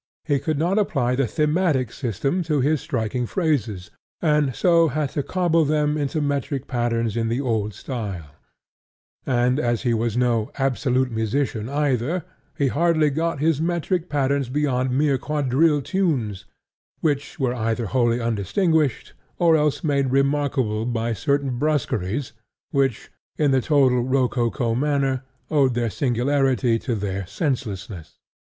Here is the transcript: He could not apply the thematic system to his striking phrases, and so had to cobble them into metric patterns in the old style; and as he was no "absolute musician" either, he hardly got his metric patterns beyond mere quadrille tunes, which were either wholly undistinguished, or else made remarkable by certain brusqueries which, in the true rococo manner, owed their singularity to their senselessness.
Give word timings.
He 0.25 0.39
could 0.39 0.57
not 0.57 0.79
apply 0.79 1.13
the 1.15 1.27
thematic 1.27 1.91
system 1.91 2.41
to 2.45 2.59
his 2.59 2.81
striking 2.81 3.27
phrases, 3.27 3.91
and 4.19 4.55
so 4.55 4.87
had 4.87 5.11
to 5.11 5.21
cobble 5.21 5.63
them 5.63 5.95
into 5.95 6.19
metric 6.21 6.65
patterns 6.65 7.15
in 7.15 7.27
the 7.27 7.39
old 7.39 7.75
style; 7.75 8.31
and 9.27 9.59
as 9.59 9.83
he 9.83 9.93
was 9.93 10.17
no 10.17 10.49
"absolute 10.55 11.11
musician" 11.11 11.69
either, 11.69 12.25
he 12.57 12.69
hardly 12.69 13.11
got 13.11 13.41
his 13.41 13.61
metric 13.61 14.09
patterns 14.09 14.49
beyond 14.49 14.89
mere 14.89 15.19
quadrille 15.19 15.83
tunes, 15.83 16.45
which 17.01 17.39
were 17.39 17.53
either 17.53 17.85
wholly 17.85 18.19
undistinguished, 18.19 19.13
or 19.37 19.55
else 19.55 19.83
made 19.83 20.09
remarkable 20.09 20.83
by 20.83 21.13
certain 21.13 21.59
brusqueries 21.59 22.33
which, 22.71 23.11
in 23.37 23.51
the 23.51 23.61
true 23.61 24.01
rococo 24.01 24.73
manner, 24.73 25.21
owed 25.51 25.75
their 25.75 25.91
singularity 25.91 26.79
to 26.79 26.95
their 26.95 27.27
senselessness. 27.27 28.17